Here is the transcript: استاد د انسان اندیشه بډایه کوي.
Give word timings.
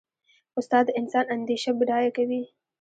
استاد 0.59 0.85
د 0.89 0.95
انسان 0.99 1.25
اندیشه 1.35 1.71
بډایه 1.79 2.11
کوي. 2.17 2.43